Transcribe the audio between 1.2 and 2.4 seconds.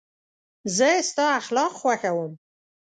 اخلاق خوښوم.